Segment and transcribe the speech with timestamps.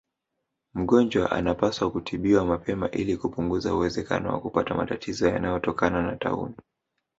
[0.73, 6.55] Mgonjwa anapaswa kutibiwa mapema ili kupunguza uwezekano wa kupata matatizo yanayotokana na taunii